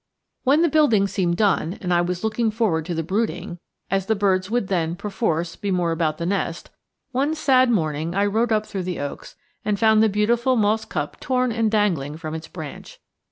When 0.43 0.63
the 0.63 0.67
building 0.67 1.07
seemed 1.07 1.37
done 1.37 1.77
and 1.79 1.93
I 1.93 2.01
was 2.01 2.23
looking 2.23 2.49
forward 2.49 2.85
to 2.87 2.95
the 2.95 3.03
brooding, 3.03 3.59
as 3.91 4.07
the 4.07 4.15
birds 4.15 4.49
would 4.49 4.67
then, 4.67 4.95
perforce, 4.95 5.55
be 5.55 5.69
more 5.69 5.91
about 5.91 6.17
the 6.17 6.25
nest, 6.25 6.71
one 7.11 7.35
sad 7.35 7.69
morning 7.69 8.15
I 8.15 8.25
rode 8.25 8.51
up 8.51 8.65
through 8.65 8.81
the 8.89 8.99
oaks 8.99 9.35
and 9.63 9.77
found 9.77 10.01
the 10.01 10.09
beautiful 10.09 10.55
moss 10.55 10.85
cup 10.85 11.19
torn 11.19 11.51
and 11.51 11.69
dangling 11.69 12.17
from 12.17 12.33
its 12.33 12.47
branch. 12.47 12.99